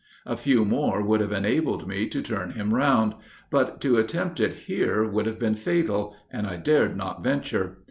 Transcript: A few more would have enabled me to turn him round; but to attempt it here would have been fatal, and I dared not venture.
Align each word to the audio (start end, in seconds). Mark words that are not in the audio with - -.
A 0.25 0.35
few 0.35 0.65
more 0.65 1.03
would 1.03 1.21
have 1.21 1.31
enabled 1.31 1.87
me 1.87 2.07
to 2.09 2.23
turn 2.23 2.53
him 2.53 2.73
round; 2.73 3.13
but 3.51 3.79
to 3.81 3.97
attempt 3.97 4.39
it 4.39 4.53
here 4.65 5.07
would 5.07 5.27
have 5.27 5.37
been 5.37 5.53
fatal, 5.53 6.15
and 6.31 6.47
I 6.47 6.57
dared 6.57 6.97
not 6.97 7.23
venture. 7.23 7.77